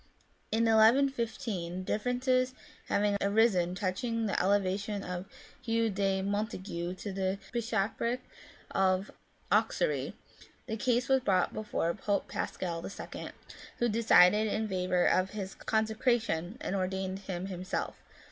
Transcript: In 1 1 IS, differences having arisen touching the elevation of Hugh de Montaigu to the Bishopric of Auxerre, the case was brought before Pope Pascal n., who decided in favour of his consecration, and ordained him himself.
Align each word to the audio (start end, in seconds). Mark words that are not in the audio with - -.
In 0.51 0.65
1 0.65 0.77
1 0.95 1.13
IS, 1.15 1.37
differences 1.85 2.55
having 2.87 3.17
arisen 3.21 3.75
touching 3.75 4.25
the 4.25 4.41
elevation 4.41 5.03
of 5.03 5.27
Hugh 5.61 5.91
de 5.91 6.23
Montaigu 6.23 6.95
to 6.95 7.13
the 7.13 7.37
Bishopric 7.53 8.19
of 8.71 9.11
Auxerre, 9.51 10.13
the 10.65 10.75
case 10.75 11.07
was 11.07 11.19
brought 11.19 11.53
before 11.53 11.93
Pope 11.93 12.27
Pascal 12.27 12.83
n., 13.13 13.31
who 13.77 13.87
decided 13.87 14.47
in 14.47 14.67
favour 14.67 15.05
of 15.07 15.29
his 15.37 15.53
consecration, 15.53 16.57
and 16.61 16.75
ordained 16.75 17.19
him 17.19 17.45
himself. 17.45 17.97